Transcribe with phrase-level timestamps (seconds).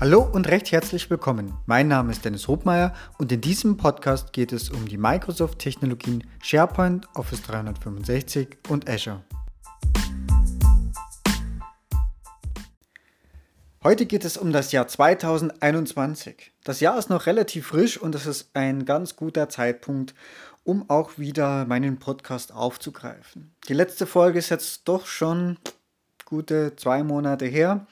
[0.00, 1.52] Hallo und recht herzlich willkommen.
[1.66, 7.06] Mein Name ist Dennis Hobmeier und in diesem Podcast geht es um die Microsoft-Technologien SharePoint,
[7.14, 9.22] Office 365 und Azure.
[13.84, 16.50] Heute geht es um das Jahr 2021.
[16.64, 20.14] Das Jahr ist noch relativ frisch und es ist ein ganz guter Zeitpunkt,
[20.64, 23.54] um auch wieder meinen Podcast aufzugreifen.
[23.68, 25.58] Die letzte Folge ist jetzt doch schon
[26.24, 27.86] gute zwei Monate her.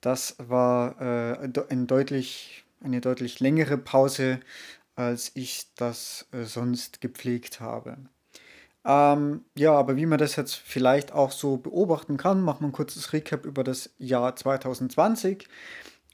[0.00, 4.40] Das war äh, ein deutlich, eine deutlich längere Pause,
[4.96, 7.98] als ich das äh, sonst gepflegt habe.
[8.84, 12.72] Ähm, ja, aber wie man das jetzt vielleicht auch so beobachten kann, machen wir ein
[12.72, 15.46] kurzes Recap über das Jahr 2020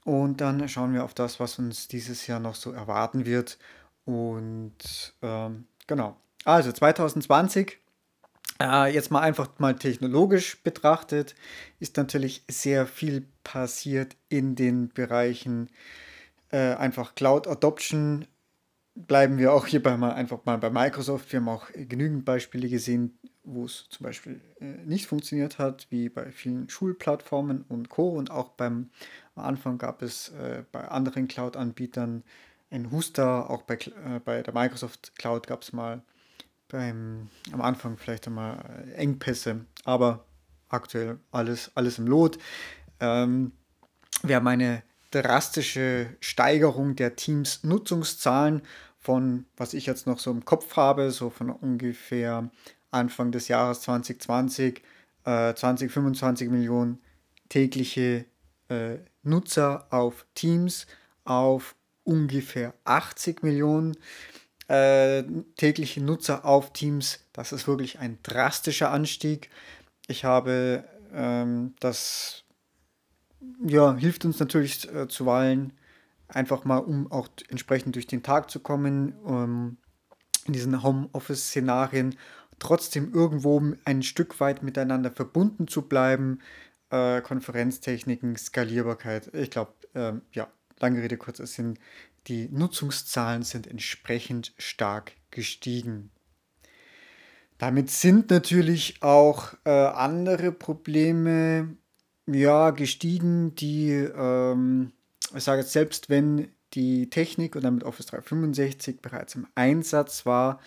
[0.03, 3.57] und dann schauen wir auf das, was uns dieses Jahr noch so erwarten wird.
[4.05, 7.77] Und ähm, genau, also 2020
[8.61, 11.35] äh, jetzt mal einfach mal technologisch betrachtet,
[11.79, 15.69] ist natürlich sehr viel passiert in den Bereichen
[16.51, 18.25] äh, einfach Cloud Adoption.
[18.95, 21.31] Bleiben wir auch hier bei mal, einfach mal bei Microsoft.
[21.31, 26.09] Wir haben auch genügend Beispiele gesehen, wo es zum Beispiel äh, nicht funktioniert hat, wie
[26.09, 28.09] bei vielen Schulplattformen und Co.
[28.09, 28.89] Und auch beim
[29.35, 32.23] am Anfang gab es äh, bei anderen Cloud-Anbietern
[32.69, 36.01] ein Huster, auch bei, äh, bei der Microsoft Cloud gab es mal
[36.67, 40.25] beim, am Anfang vielleicht einmal äh, Engpässe, aber
[40.69, 42.37] aktuell alles, alles im Lot.
[42.99, 43.51] Ähm,
[44.23, 48.61] wir haben eine drastische Steigerung der Teams Nutzungszahlen
[48.99, 52.49] von, was ich jetzt noch so im Kopf habe, so von ungefähr
[52.91, 54.81] Anfang des Jahres 2020,
[55.25, 56.99] äh, 20, 25 Millionen
[57.49, 58.25] tägliche
[58.69, 60.87] äh, Nutzer auf Teams
[61.23, 63.97] auf ungefähr 80 Millionen
[64.67, 65.23] äh,
[65.55, 67.19] tägliche Nutzer auf Teams.
[67.33, 69.49] Das ist wirklich ein drastischer Anstieg.
[70.07, 72.43] Ich habe ähm, das,
[73.65, 75.73] ja, hilft uns natürlich äh, zuweilen,
[76.27, 79.77] einfach mal, um auch entsprechend durch den Tag zu kommen, um
[80.45, 82.17] in diesen Homeoffice-Szenarien
[82.59, 86.39] trotzdem irgendwo ein Stück weit miteinander verbunden zu bleiben.
[86.89, 89.33] Äh, Konferenztechniken, Skalierbarkeit.
[89.33, 90.47] Ich glaube, ähm, ja,
[90.79, 91.77] lange Rede, kurzer Sinn.
[92.27, 96.11] Die Nutzungszahlen sind entsprechend stark gestiegen.
[97.57, 101.77] Damit sind natürlich auch äh, andere Probleme
[102.27, 104.91] ja, gestiegen, die, ähm,
[105.35, 110.59] ich sage jetzt selbst, wenn die Technik und damit Office 365 bereits im Einsatz war,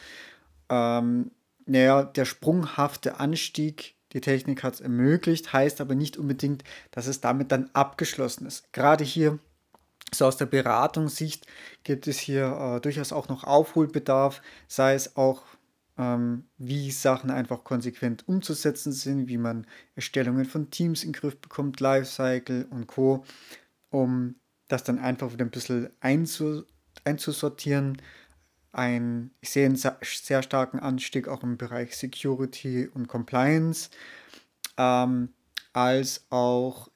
[0.71, 1.31] ähm,
[1.67, 7.21] naja, der sprunghafte Anstieg, die Technik hat es ermöglicht, heißt aber nicht unbedingt, dass es
[7.21, 8.73] damit dann abgeschlossen ist.
[8.73, 9.39] Gerade hier
[10.15, 11.47] so aus der Beratungssicht
[11.85, 15.45] gibt es hier äh, durchaus auch noch Aufholbedarf, sei es auch,
[15.99, 21.41] ähm, wie Sachen einfach konsequent umzusetzen sind, wie man Erstellungen von Teams in den Griff
[21.41, 23.25] bekommt, Lifecycle und Co.,
[23.91, 24.37] um
[24.69, 26.65] das dann einfach wieder ein bisschen einzu,
[27.05, 28.01] einzusortieren.
[28.73, 33.91] Ein, ich sehe einen sehr starken Anstieg auch im Bereich Security und Compliance,
[34.77, 35.35] ähm,
[35.73, 36.89] als auch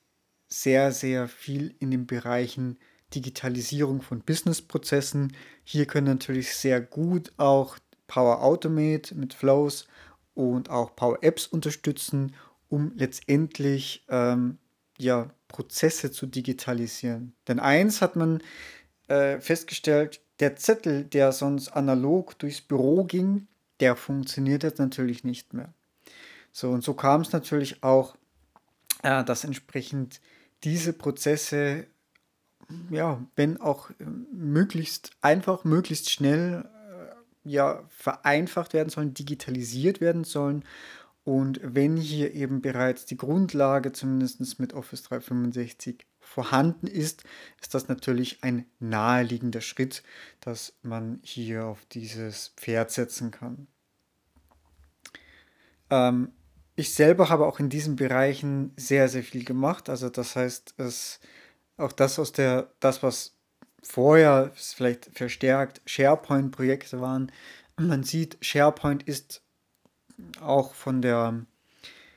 [0.48, 2.78] sehr, sehr viel in den Bereichen
[3.14, 5.34] Digitalisierung von Businessprozessen.
[5.62, 9.86] Hier können natürlich sehr gut auch Power Automate mit Flows
[10.34, 12.34] und auch Power Apps unterstützen,
[12.69, 14.58] um letztendlich ähm,
[14.98, 17.34] ja, Prozesse zu digitalisieren.
[17.48, 18.42] Denn eins hat man
[19.08, 23.46] äh, festgestellt, der Zettel, der sonst analog durchs Büro ging,
[23.81, 25.72] der funktioniert jetzt natürlich nicht mehr.
[26.52, 28.16] So, und so kam es natürlich auch,
[29.02, 30.20] äh, dass entsprechend
[30.64, 31.86] diese Prozesse
[32.91, 40.25] ja, wenn auch äh, möglichst einfach, möglichst schnell äh, ja, vereinfacht werden sollen, digitalisiert werden
[40.25, 40.64] sollen.
[41.25, 47.25] Und wenn hier eben bereits die Grundlage zumindest mit Office 365 vorhanden ist,
[47.60, 50.02] ist das natürlich ein naheliegender Schritt,
[50.41, 53.69] dass man hier auf dieses Pferd setzen kann.
[55.91, 56.32] Ähm,
[56.76, 59.88] ich selber habe auch in diesen Bereichen sehr, sehr viel gemacht.
[59.88, 61.20] Also das heißt, es
[61.76, 63.35] auch das aus der, das, was
[63.82, 67.31] vorher vielleicht verstärkt SharePoint-Projekte waren.
[67.76, 69.43] Man sieht, SharePoint ist
[70.41, 71.44] auch von der,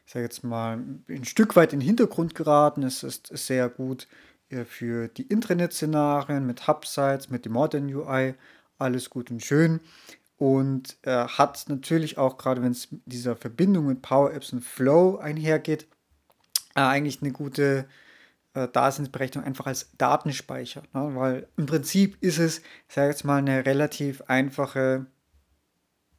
[0.06, 2.84] ich sage jetzt mal, ein Stück weit in den Hintergrund geraten.
[2.84, 4.08] Es ist sehr gut
[4.50, 8.36] äh, für die Intranet-Szenarien mit Hub-Sites, mit dem Modern UI,
[8.78, 9.80] alles gut und schön.
[10.38, 15.18] Und äh, hat natürlich auch, gerade wenn es dieser Verbindung mit Power Apps und Flow
[15.18, 15.88] einhergeht,
[16.76, 17.88] äh, eigentlich eine gute
[18.54, 20.84] äh, Daseinsberechtigung einfach als Datenspeicher.
[20.94, 21.12] Ne?
[21.16, 25.06] Weil im Prinzip ist es, ich sage jetzt mal, eine relativ einfache,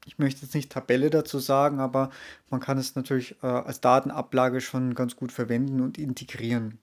[0.06, 2.10] ich möchte jetzt nicht Tabelle dazu sagen, aber
[2.50, 6.78] man kann es natürlich äh, als Datenablage schon ganz gut verwenden und integrieren.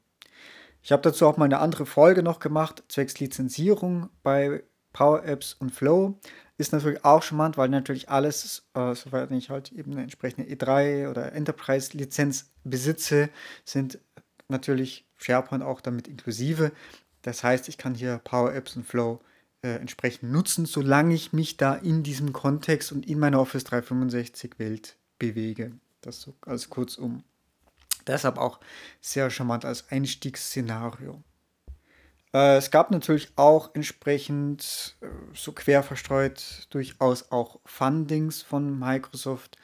[0.84, 4.64] Ich habe dazu auch mal eine andere Folge noch gemacht, zwecks Lizenzierung bei
[4.94, 6.20] Power Apps und Flow.
[6.58, 11.10] Ist natürlich auch charmant, weil natürlich alles, äh, soweit ich halt eben eine entsprechende E3
[11.10, 13.30] oder Enterprise-Lizenz besitze,
[13.66, 14.00] sind
[14.48, 16.72] natürlich SharePoint auch damit inklusive.
[17.22, 19.20] Das heißt, ich kann hier Power Apps und Flow
[19.62, 24.60] äh, entsprechend nutzen, solange ich mich da in diesem Kontext und in meiner Office 365
[24.60, 25.72] Welt bewege.
[26.02, 27.24] Das so als kurzum.
[28.06, 28.60] Deshalb auch
[29.02, 31.24] sehr charmant als Einstiegsszenario.
[32.36, 39.58] Äh, es gab natürlich auch entsprechend äh, so quer verstreut durchaus auch Fundings von Microsoft,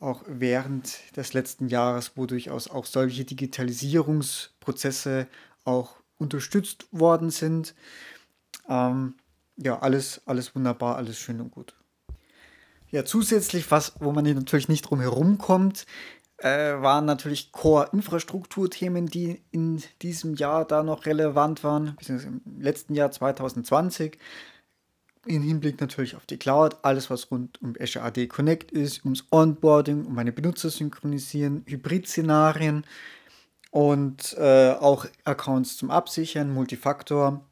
[0.00, 5.28] auch während des letzten Jahres, wo durchaus auch solche Digitalisierungsprozesse
[5.64, 7.74] auch unterstützt worden sind.
[8.68, 9.14] Ähm,
[9.56, 11.74] ja, alles, alles wunderbar, alles schön und gut.
[12.90, 15.86] Ja, zusätzlich, was, wo man natürlich nicht drum herum kommt,
[16.38, 22.94] äh, waren natürlich Core-Infrastrukturthemen, die in diesem Jahr da noch relevant waren, beziehungsweise im letzten
[22.94, 24.18] Jahr 2020.
[25.30, 29.24] Im Hinblick natürlich auf die Cloud, alles was rund um Azure AD Connect ist, ums
[29.30, 32.84] Onboarding, um meine Benutzer synchronisieren, Hybrid-Szenarien
[33.70, 37.46] und äh, auch Accounts zum Absichern, Multifaktor.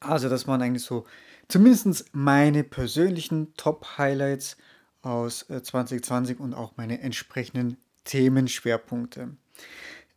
[0.00, 1.06] Also das waren eigentlich so
[1.48, 4.58] zumindest meine persönlichen Top-Highlights
[5.00, 9.30] aus äh, 2020 und auch meine entsprechenden Themenschwerpunkte.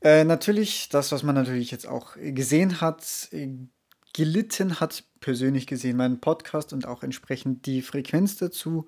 [0.02, 3.48] Äh, natürlich, das, was man natürlich jetzt auch gesehen hat, äh,
[4.14, 8.88] gelitten hat, persönlich gesehen, meinen Podcast und auch entsprechend die Frequenz dazu,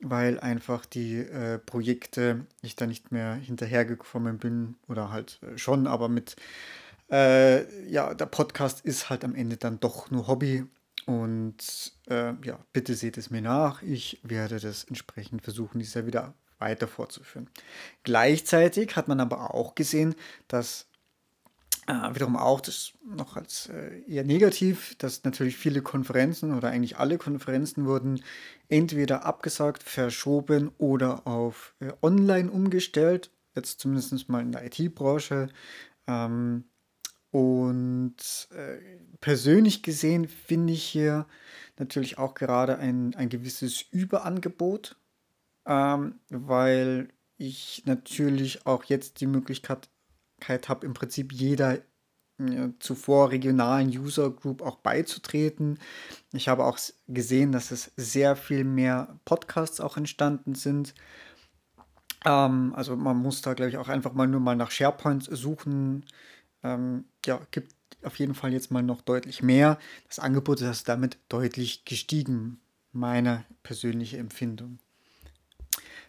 [0.00, 5.86] weil einfach die äh, Projekte ich da nicht mehr hinterhergekommen bin oder halt äh, schon,
[5.86, 6.36] aber mit,
[7.10, 10.66] äh, ja, der Podcast ist halt am Ende dann doch nur Hobby
[11.06, 13.82] und äh, ja, bitte seht es mir nach.
[13.82, 17.48] Ich werde das entsprechend versuchen, dieses Jahr wieder weiter fortzuführen.
[18.02, 20.14] Gleichzeitig hat man aber auch gesehen,
[20.48, 20.86] dass
[21.88, 26.98] äh, wiederum auch das noch als äh, eher negativ, dass natürlich viele Konferenzen oder eigentlich
[26.98, 28.22] alle Konferenzen wurden
[28.68, 33.30] entweder abgesagt, verschoben oder auf äh, online umgestellt.
[33.56, 35.48] Jetzt zumindest mal in der IT-Branche.
[36.06, 36.64] Ähm,
[37.30, 38.16] und
[38.52, 38.78] äh,
[39.20, 41.26] persönlich gesehen finde ich hier
[41.78, 44.96] natürlich auch gerade ein, ein gewisses Überangebot
[45.68, 49.88] ähm, weil ich natürlich auch jetzt die Möglichkeit
[50.46, 51.78] habe, im Prinzip jeder
[52.38, 55.78] ja, zuvor regionalen User Group auch beizutreten.
[56.32, 60.94] Ich habe auch gesehen, dass es sehr viel mehr Podcasts auch entstanden sind.
[62.24, 66.06] Ähm, also man muss da, glaube ich, auch einfach mal nur mal nach SharePoint suchen.
[66.62, 67.74] Ähm, ja, gibt
[68.04, 69.78] auf jeden Fall jetzt mal noch deutlich mehr.
[70.06, 72.60] Das Angebot ist damit deutlich gestiegen,
[72.92, 74.78] meine persönliche Empfindung.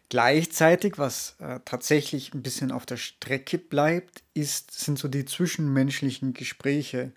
[0.10, 6.34] Gleichzeitig, was äh, tatsächlich ein bisschen auf der Strecke bleibt, ist, sind so die zwischenmenschlichen
[6.34, 7.12] Gespräche.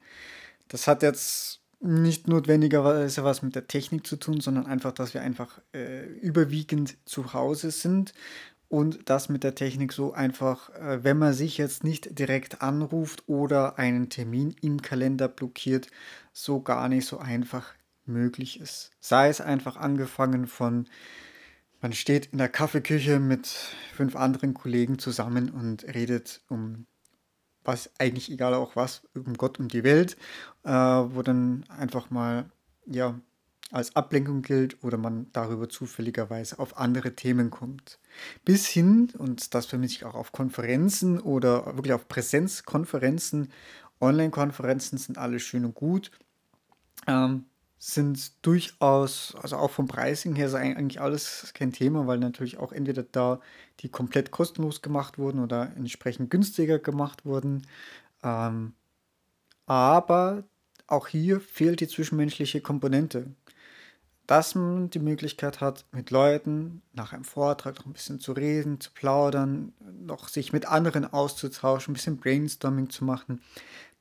[0.68, 5.22] Das hat jetzt nicht notwendigerweise was mit der Technik zu tun, sondern einfach, dass wir
[5.22, 8.12] einfach äh, überwiegend zu Hause sind
[8.68, 13.24] und das mit der Technik so einfach, äh, wenn man sich jetzt nicht direkt anruft
[13.26, 15.88] oder einen Termin im Kalender blockiert,
[16.32, 17.74] so gar nicht so einfach
[18.04, 18.90] möglich ist.
[19.00, 20.86] Sei es einfach angefangen von
[21.82, 23.46] man steht in der Kaffeeküche mit
[23.94, 26.86] fünf anderen Kollegen zusammen und redet um
[27.64, 30.16] was eigentlich egal auch was, um Gott und die Welt,
[30.64, 32.50] äh, wo dann einfach mal
[32.86, 33.20] ja
[33.70, 37.98] als Ablenkung gilt oder man darüber zufälligerweise auf andere Themen kommt.
[38.44, 43.50] Bis hin, und das vermisse ich auch auf Konferenzen oder wirklich auf Präsenzkonferenzen,
[44.00, 46.10] Online-Konferenzen sind alles schön und gut.
[47.06, 47.44] Ähm,
[47.84, 52.70] sind durchaus, also auch vom Pricing her ist eigentlich alles kein Thema, weil natürlich auch
[52.70, 53.40] entweder da
[53.80, 57.66] die komplett kostenlos gemacht wurden oder entsprechend günstiger gemacht wurden.
[58.22, 58.74] Ähm,
[59.66, 60.44] aber
[60.86, 63.34] auch hier fehlt die zwischenmenschliche Komponente.
[64.28, 68.78] Dass man die Möglichkeit hat, mit Leuten nach einem Vortrag noch ein bisschen zu reden,
[68.78, 73.42] zu plaudern, noch sich mit anderen auszutauschen, ein bisschen Brainstorming zu machen.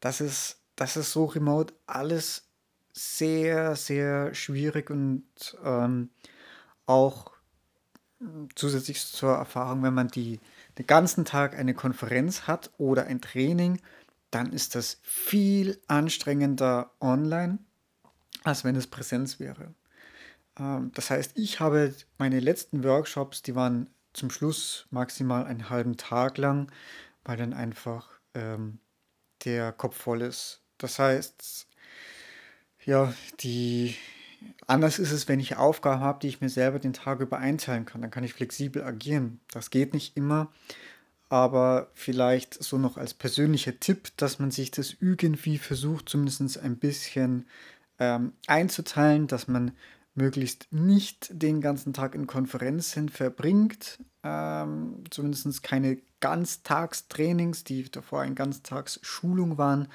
[0.01, 2.50] Das ist, das ist so remote alles
[2.93, 5.25] sehr, sehr schwierig und
[5.63, 6.10] ähm,
[6.86, 7.31] auch
[8.55, 10.39] zusätzlich zur Erfahrung, wenn man die,
[10.77, 13.81] den ganzen Tag eine Konferenz hat oder ein Training,
[14.29, 17.60] dann ist das viel anstrengender online,
[18.43, 19.74] als wenn es Präsenz wäre.
[20.57, 25.98] Ähm, das heißt, ich habe meine letzten Workshops, die waren zum Schluss maximal einen halben
[25.98, 26.71] Tag lang,
[27.24, 28.79] weil dann einfach ähm,
[29.45, 30.62] der Kopf voll ist.
[30.77, 31.67] Das heißt,
[32.85, 33.95] ja, die
[34.67, 37.85] anders ist es, wenn ich Aufgaben habe, die ich mir selber den Tag über einteilen
[37.85, 38.01] kann.
[38.01, 39.39] Dann kann ich flexibel agieren.
[39.51, 40.51] Das geht nicht immer.
[41.29, 46.77] aber vielleicht so noch als persönlicher Tipp, dass man sich das irgendwie versucht, zumindest ein
[46.77, 47.47] bisschen
[48.00, 49.71] ähm, einzuteilen, dass man
[50.13, 58.35] möglichst nicht den ganzen Tag in Konferenzen verbringt, ähm, zumindest keine Ganztagstrainings, die davor ein
[58.35, 59.88] Ganztagsschulung waren.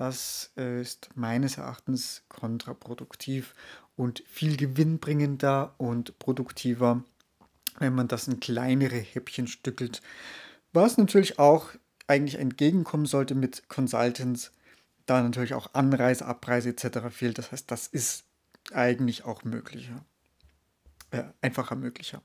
[0.00, 3.54] Das äh, ist meines Erachtens kontraproduktiv
[3.96, 7.04] und viel gewinnbringender und produktiver,
[7.80, 10.00] wenn man das in kleinere Häppchen stückelt.
[10.72, 11.72] Was natürlich auch
[12.06, 14.52] eigentlich entgegenkommen sollte mit Consultants,
[15.04, 17.10] da natürlich auch Anreise, Abreise etc.
[17.10, 17.36] fehlt.
[17.36, 18.24] Das heißt, das ist
[18.72, 20.02] eigentlich auch möglicher.
[21.10, 22.22] Äh, einfacher möglicher.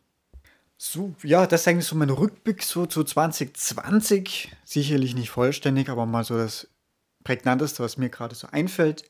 [0.78, 4.56] So, ja, das ist eigentlich so mein Rückblick so zu 2020.
[4.64, 6.70] Sicherlich nicht vollständig, aber mal so das
[7.26, 9.04] prägnanteste, was mir gerade so einfällt.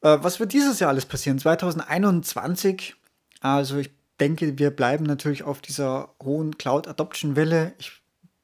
[0.00, 1.38] Äh, was wird dieses Jahr alles passieren?
[1.38, 2.96] 2021,
[3.40, 7.74] also ich denke, wir bleiben natürlich auf dieser hohen Cloud-Adoption-Welle.
[7.78, 8.02] Ich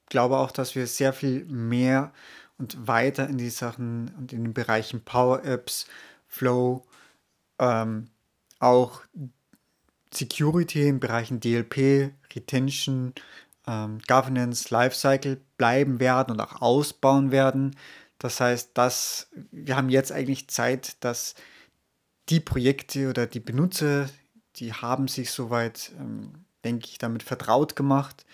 [0.09, 2.13] glaube auch, dass wir sehr viel mehr
[2.59, 5.87] und weiter in die Sachen und in den Bereichen Power Apps,
[6.29, 6.85] Flow,
[7.59, 8.09] ähm,
[8.61, 9.03] auch
[10.13, 13.15] Security in Bereichen DLP, Retention,
[13.67, 17.77] ähm, Governance, Lifecycle bleiben werden und auch ausbauen werden.
[18.19, 21.35] Das heißt, dass wir haben jetzt eigentlich Zeit, dass
[22.29, 24.09] die Projekte oder die Benutzer,
[24.57, 28.25] die haben sich soweit, ähm, denke ich, damit vertraut gemacht.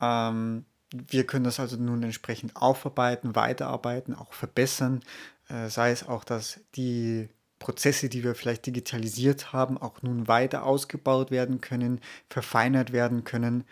[0.00, 5.00] Ähm, wir können das also nun entsprechend aufarbeiten, weiterarbeiten, auch verbessern.
[5.48, 10.64] Äh, sei es auch, dass die Prozesse, die wir vielleicht digitalisiert haben, auch nun weiter
[10.64, 12.00] ausgebaut werden können,
[12.30, 13.64] verfeinert werden können.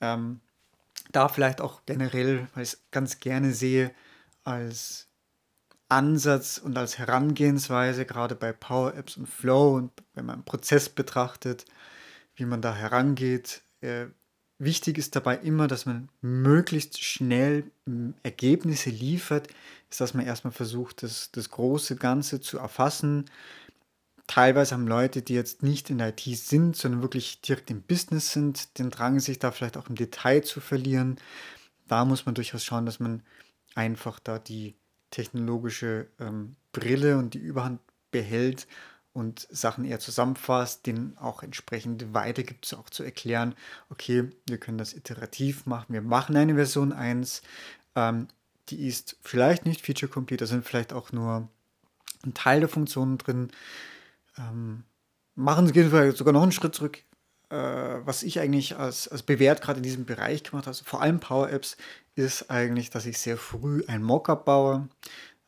[0.00, 0.40] Ähm,
[1.12, 3.92] da vielleicht auch generell, weil ich es ganz gerne sehe,
[4.44, 5.08] als
[5.88, 10.88] Ansatz und als Herangehensweise, gerade bei Power Apps und Flow und wenn man einen Prozess
[10.88, 11.66] betrachtet,
[12.34, 13.62] wie man da herangeht.
[13.82, 14.06] Äh,
[14.58, 17.70] wichtig ist dabei immer, dass man möglichst schnell
[18.22, 19.48] Ergebnisse liefert,
[19.90, 23.26] ist, dass man erstmal versucht, das, das große Ganze zu erfassen.
[24.26, 28.32] Teilweise haben Leute, die jetzt nicht in der IT sind, sondern wirklich direkt im Business
[28.32, 31.18] sind, den Drang, sich da vielleicht auch im Detail zu verlieren.
[31.86, 33.22] Da muss man durchaus schauen, dass man
[33.74, 34.74] einfach da die
[35.10, 38.66] technologische ähm, Brille und die Überhand behält
[39.12, 43.54] und Sachen eher zusammenfasst, denen auch entsprechend weitergibt, so auch zu erklären,
[43.90, 47.42] okay, wir können das iterativ machen, wir machen eine Version 1,
[47.94, 48.28] ähm,
[48.68, 51.48] die ist vielleicht nicht feature complete, da sind vielleicht auch nur
[52.24, 53.50] ein Teil der Funktionen drin.
[54.38, 54.84] Ähm,
[55.34, 57.02] machen Sie vielleicht sogar noch einen Schritt zurück.
[57.50, 61.02] Äh, was ich eigentlich als, als bewährt gerade in diesem Bereich gemacht habe, also vor
[61.02, 61.76] allem Power Apps,
[62.14, 64.88] ist eigentlich, dass ich sehr früh ein Mockup baue,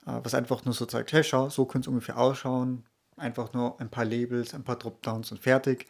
[0.06, 2.84] äh, was einfach nur so zeigt, hey, schau, so könnte es ungefähr ausschauen.
[3.16, 5.86] Einfach nur ein paar Labels, ein paar Dropdowns und fertig.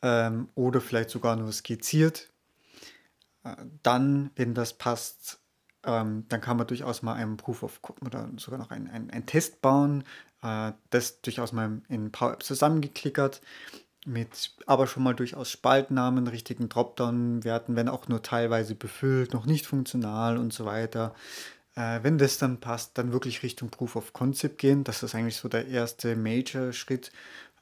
[0.00, 2.30] Ähm, oder vielleicht sogar nur skizziert.
[3.44, 5.40] Äh, dann, wenn das passt,
[5.84, 9.60] ähm, dann kann man durchaus mal einen Proof of oder sogar noch einen, einen, Test
[9.60, 10.04] bauen.
[10.42, 13.40] Äh, das durchaus mal in Power Apps zusammengeklickert
[14.04, 19.66] mit aber schon mal durchaus Spaltnamen, richtigen Dropdown-Werten, wenn auch nur teilweise befüllt, noch nicht
[19.66, 21.14] funktional und so weiter.
[21.74, 24.84] Äh, wenn das dann passt, dann wirklich Richtung Proof of Concept gehen.
[24.84, 27.12] Das ist eigentlich so der erste Major-Schritt,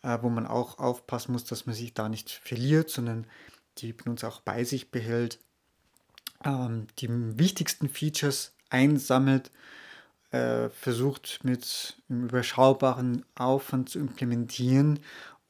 [0.02, 3.26] äh, wo man auch aufpassen muss, dass man sich da nicht verliert, sondern
[3.78, 5.38] die Benutzer auch bei sich behält,
[6.44, 9.50] ähm, die wichtigsten Features einsammelt,
[10.30, 15.00] äh, versucht mit einem überschaubaren Aufwand zu implementieren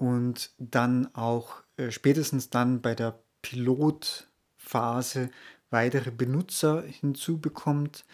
[0.00, 5.28] und dann auch äh, spätestens dann bei der Pilotphase
[5.69, 8.07] weitere Benutzer hinzubekommt.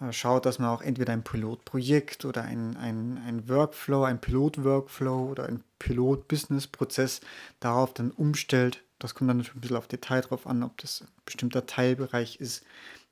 [0.00, 5.30] Äh, schaut, dass man auch entweder ein Pilotprojekt oder ein, ein, ein Workflow, ein Pilot-Workflow
[5.30, 7.22] oder ein Pilot-Business-Prozess
[7.58, 8.84] darauf dann umstellt.
[8.98, 12.38] Das kommt dann natürlich ein bisschen auf Detail drauf an, ob das ein bestimmter Teilbereich
[12.38, 12.66] ist,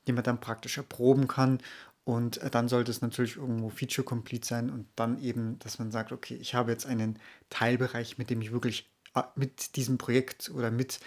[0.07, 1.61] den man dann praktisch erproben kann
[2.09, 5.91] und äh, dann sollte es natürlich irgendwo Feature Complete sein und dann eben, dass man
[5.91, 7.19] sagt, okay, ich habe jetzt einen
[7.51, 10.99] Teilbereich, mit dem ich wirklich äh, mit diesem Projekt oder mit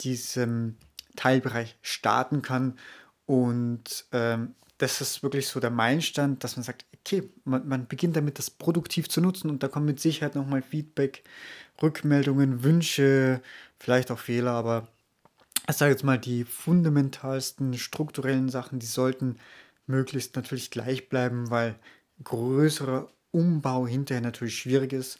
[0.00, 0.78] diesem
[1.14, 2.78] Teilbereich starten kann.
[3.26, 8.16] Und ähm, das ist wirklich so der Meilenstand, dass man sagt, okay, man, man, beginnt
[8.16, 11.22] damit, das produktiv zu nutzen und da kommt mit Sicherheit nochmal Feedback,
[11.82, 13.42] Rückmeldungen, Wünsche,
[13.78, 14.88] vielleicht auch Fehler, aber
[15.68, 19.36] ich sage jetzt mal, die fundamentalsten strukturellen Sachen, die sollten
[19.86, 21.76] möglichst natürlich gleich bleiben, weil
[22.22, 25.18] größerer Umbau hinterher natürlich schwierig ist.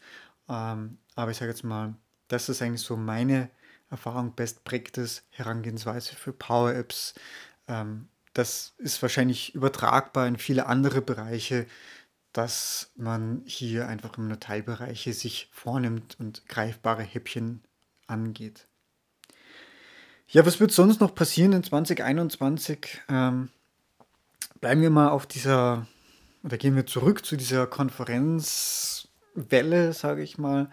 [0.48, 1.94] Ähm, aber ich sage jetzt mal,
[2.28, 3.50] das ist eigentlich so meine
[3.90, 7.14] Erfahrung, Best Practice, Herangehensweise für Power Apps.
[7.68, 11.66] Ähm, das ist wahrscheinlich übertragbar in viele andere Bereiche,
[12.32, 17.62] dass man hier einfach im Teilbereiche sich vornimmt und greifbare Häppchen
[18.06, 18.66] angeht.
[20.28, 23.00] Ja, was wird sonst noch passieren in 2021?
[23.08, 23.48] Ähm,
[24.60, 25.86] bleiben wir mal auf dieser,
[26.42, 30.70] oder gehen wir zurück zu dieser Konferenzwelle, sage ich mal.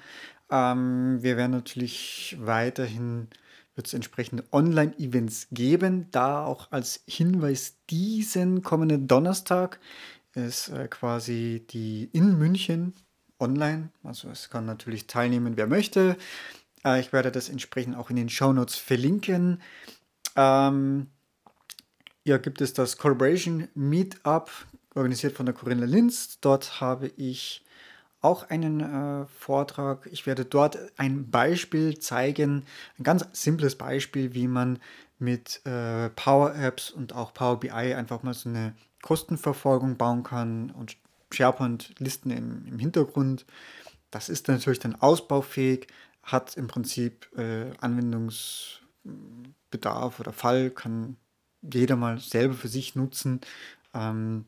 [0.50, 3.28] Ähm, wir werden natürlich weiterhin,
[3.76, 6.08] wird es entsprechende Online-Events geben.
[6.12, 9.80] Da auch als Hinweis diesen kommenden Donnerstag
[10.36, 12.94] ist äh, quasi die in München
[13.40, 13.90] online.
[14.04, 16.18] Also es kann natürlich teilnehmen, wer möchte.
[16.86, 19.62] Äh, ich werde das entsprechend auch in den Show Notes verlinken.
[20.36, 21.08] Ähm,
[22.26, 24.50] ja, gibt es das Collaboration Meetup,
[24.96, 26.40] organisiert von der Corinna Linz.
[26.40, 27.66] Dort habe ich
[28.22, 30.08] auch einen äh, Vortrag.
[30.12, 32.66] Ich werde dort ein Beispiel zeigen,
[32.98, 34.80] ein ganz simples Beispiel, wie man
[35.20, 40.72] mit äh, Power Apps und auch Power BI einfach mal so eine Kostenverfolgung bauen kann
[40.72, 40.96] und
[41.32, 43.46] SharePoint-Listen im, im Hintergrund.
[44.12, 45.88] Das ist natürlich dann ausbaufähig,
[46.22, 51.18] hat im Prinzip äh, Anwendungsbedarf oder Fall, kann
[51.72, 53.42] jeder mal selber für sich nutzen.
[53.94, 54.46] Ähm,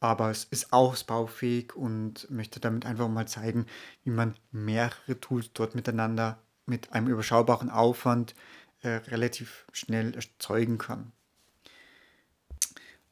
[0.00, 3.66] aber es ist ausbaufähig und möchte damit einfach mal zeigen,
[4.04, 8.34] wie man mehrere Tools dort miteinander mit einem überschaubaren Aufwand
[8.82, 11.12] äh, relativ schnell erzeugen kann.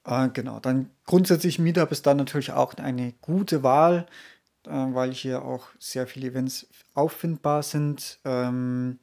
[0.05, 4.07] Äh, genau, dann grundsätzlich Meetup ist dann natürlich auch eine gute Wahl,
[4.65, 8.21] äh, weil hier auch sehr viele Events auffindbar sind.
[8.25, 9.01] Ähm,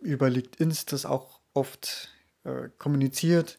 [0.00, 2.15] über LinkedIn auch oft
[2.46, 3.58] äh, kommuniziert.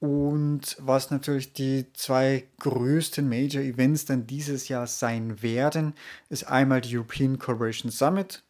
[0.00, 5.94] Und was natürlich die zwei größten Major Events dann dieses Jahr sein werden,
[6.28, 8.42] ist einmal die European Corporation Summit.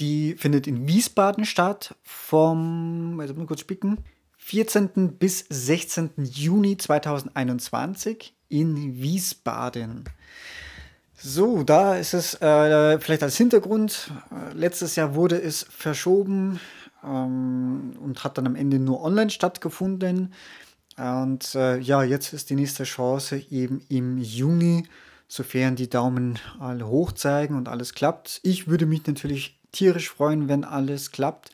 [0.00, 3.98] Die findet in Wiesbaden statt vom, muss ich kurz spicken,
[4.38, 5.16] 14.
[5.18, 6.10] bis 16.
[6.24, 10.04] Juni 2021 in Wiesbaden.
[11.14, 14.10] So, da ist es äh, vielleicht als Hintergrund.
[14.30, 16.58] Äh, letztes Jahr wurde es verschoben
[17.04, 20.32] ähm, und hat dann am Ende nur online stattgefunden.
[20.96, 24.86] Und äh, ja, jetzt ist die nächste Chance eben im Juni,
[25.28, 28.40] sofern die Daumen alle hoch zeigen und alles klappt.
[28.42, 31.50] Ich würde mich natürlich tierisch freuen, wenn alles klappt,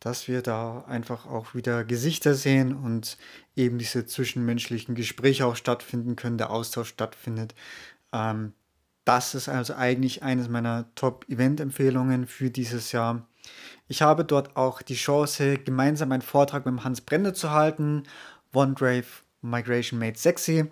[0.00, 3.16] dass wir da einfach auch wieder Gesichter sehen und
[3.56, 7.54] eben diese zwischenmenschlichen Gespräche auch stattfinden können, der Austausch stattfindet.
[8.12, 8.52] Ähm,
[9.04, 13.26] das ist also eigentlich eines meiner Top-Event-Empfehlungen für dieses Jahr.
[13.88, 18.04] Ich habe dort auch die Chance, gemeinsam einen Vortrag mit Hans Brenner zu halten,
[18.52, 20.70] OneDrive Migration Made Sexy,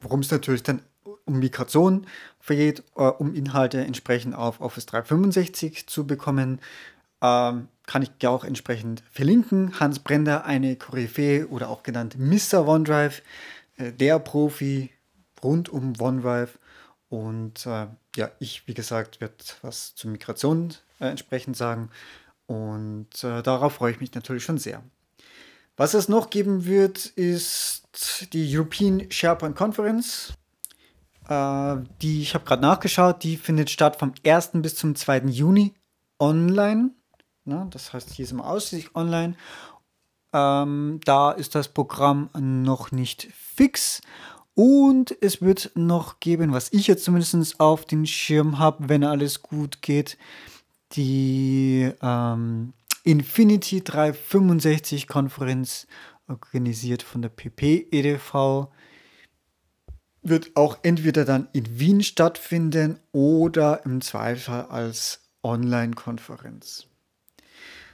[0.00, 0.82] worum es natürlich dann
[1.24, 2.06] um Migration
[2.46, 6.60] geht, äh, um Inhalte entsprechend auf Office 365 zu bekommen.
[7.20, 9.80] Ähm, kann ich auch entsprechend verlinken.
[9.80, 12.66] Hans Brender, eine Koryphäe oder auch genannt Mr.
[12.66, 13.22] OneDrive,
[13.76, 14.90] äh, der Profi
[15.42, 16.58] rund um OneDrive.
[17.08, 21.90] Und äh, ja, ich, wie gesagt, werde was zur Migration äh, entsprechend sagen.
[22.46, 24.82] Und äh, darauf freue ich mich natürlich schon sehr.
[25.76, 30.32] Was es noch geben wird, ist die European SharePoint Conference.
[31.28, 34.50] Äh, die, ich habe gerade nachgeschaut, die findet statt vom 1.
[34.54, 35.20] bis zum 2.
[35.26, 35.74] Juni
[36.18, 36.90] online.
[37.44, 39.34] Na, das heißt, hier ist im Aussicht online.
[40.32, 44.00] Ähm, da ist das Programm noch nicht fix.
[44.58, 49.40] Und es wird noch geben, was ich jetzt zumindest auf den Schirm habe, wenn alles
[49.40, 50.18] gut geht,
[50.94, 52.72] die ähm,
[53.04, 55.86] Infinity 365 Konferenz,
[56.26, 58.66] organisiert von der PP EDV
[60.22, 66.88] wird auch entweder dann in Wien stattfinden oder im Zweifel als Online-Konferenz.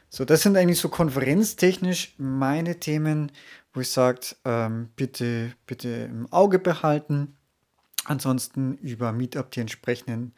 [0.09, 3.33] So, das sind eigentlich so konferenztechnisch meine Themen,
[3.75, 7.37] wo ich sage, ähm, bitte, bitte im Auge behalten.
[8.05, 10.33] Ansonsten über Meetup die entsprechenden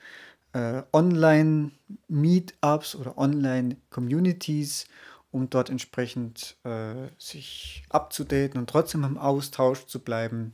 [0.53, 4.87] äh, Online-Meetups oder Online-Communities,
[5.31, 10.53] um dort entsprechend äh, sich abzudaten und trotzdem im Austausch zu bleiben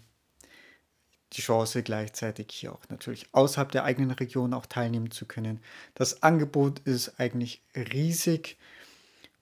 [1.34, 5.60] die Chance gleichzeitig hier auch natürlich außerhalb der eigenen Region auch teilnehmen zu können.
[5.94, 8.58] Das Angebot ist eigentlich riesig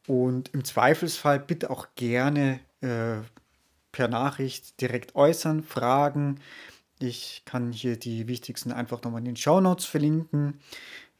[0.06, 3.18] und im Zweifelsfall bitte auch gerne äh,
[3.92, 6.40] per Nachricht direkt äußern, fragen.
[6.98, 10.60] Ich kann hier die wichtigsten einfach nochmal in den Show Notes verlinken.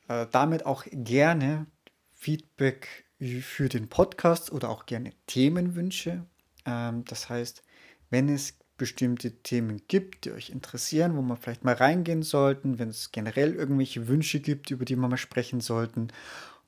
[0.09, 1.67] Äh, damit auch gerne
[2.15, 6.25] Feedback für den Podcast oder auch gerne Themenwünsche.
[6.67, 7.63] Ähm, das heißt,
[8.11, 12.89] wenn es bestimmte Themen gibt, die euch interessieren, wo man vielleicht mal reingehen sollten, wenn
[12.89, 16.09] es generell irgendwelche Wünsche gibt, über die wir mal sprechen sollten.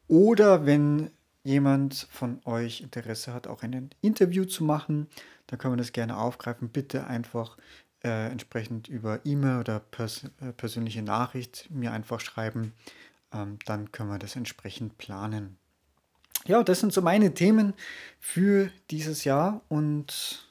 [0.08, 1.10] Oder wenn
[1.44, 5.08] jemand von euch Interesse hat, auch ein Interview zu machen,
[5.46, 6.68] dann können wir das gerne aufgreifen.
[6.68, 7.56] Bitte einfach
[8.04, 12.72] äh, entsprechend über E-Mail oder pers äh, persönliche Nachricht mir einfach schreiben.
[13.32, 15.58] Ähm, dann können wir das entsprechend planen.
[16.46, 17.74] ja, das sind so meine Themen
[18.20, 20.48] für dieses Jahr und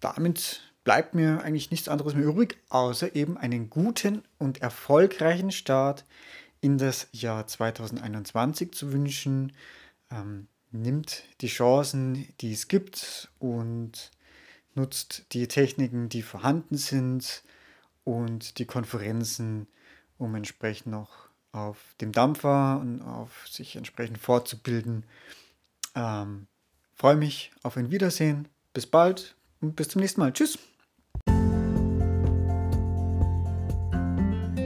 [0.00, 6.04] damit bleibt mir eigentlich nichts anderes mehr übrig, außer eben einen guten und erfolgreichen Start
[6.60, 9.52] in das Jahr 2021 zu wünschen.
[10.14, 14.10] Ähm, nimmt die Chancen, die es gibt und
[14.74, 17.42] nutzt die Techniken, die vorhanden sind
[18.04, 19.66] und die Konferenzen,
[20.18, 25.04] um entsprechend noch auf dem Dampfer und auf sich entsprechend fortzubilden.
[25.94, 26.48] Ähm,
[26.94, 28.48] freue mich auf ein Wiedersehen.
[28.72, 30.32] Bis bald und bis zum nächsten Mal.
[30.32, 30.58] Tschüss.